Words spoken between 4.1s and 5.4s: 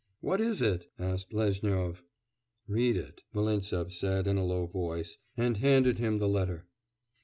in a low voice,